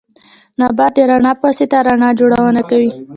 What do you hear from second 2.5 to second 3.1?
کوي